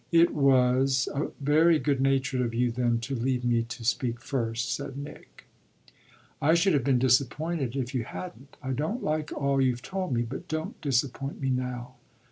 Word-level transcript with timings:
"It 0.11 0.33
was 0.33 1.07
very 1.39 1.77
good 1.77 2.01
natured 2.01 2.41
of 2.41 2.55
you 2.55 2.71
then 2.71 2.97
to 3.01 3.13
leave 3.13 3.43
me 3.45 3.61
to 3.61 3.83
speak 3.85 4.19
first," 4.19 4.73
said 4.75 4.97
Nick. 4.97 5.45
"I 6.41 6.55
should 6.55 6.73
have 6.73 6.83
been 6.83 6.97
disappointed 6.97 7.75
if 7.75 7.93
you 7.93 8.05
hadn't. 8.05 8.57
I 8.63 8.71
don't 8.71 9.03
like 9.03 9.31
all 9.31 9.61
you've 9.61 9.83
told 9.83 10.11
me. 10.15 10.23
But 10.23 10.47
don't 10.47 10.81
disappoint 10.81 11.39
me 11.39 11.51
now." 11.51 11.97